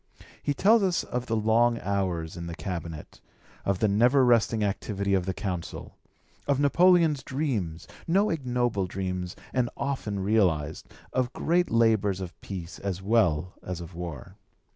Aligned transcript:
He 0.41 0.55
tells 0.55 0.81
us 0.81 1.03
of 1.03 1.27
the 1.27 1.35
long 1.35 1.79
hours 1.79 2.35
in 2.35 2.47
the 2.47 2.55
Cabinet, 2.55 3.21
of 3.63 3.77
the 3.77 3.87
never 3.87 4.25
resting 4.25 4.63
activity 4.63 5.13
of 5.13 5.27
the 5.27 5.33
Consul, 5.35 5.95
of 6.47 6.59
Napoleon's 6.59 7.21
dreams, 7.21 7.87
no 8.07 8.31
ignoble 8.31 8.87
dreams 8.87 9.35
and 9.53 9.69
often 9.77 10.19
realised, 10.19 10.89
of 11.13 11.31
great 11.33 11.69
labours 11.69 12.19
of 12.19 12.33
peace 12.41 12.79
as 12.79 13.03
well 13.03 13.53
as 13.61 13.79
of 13.79 13.93
war. 13.93 14.37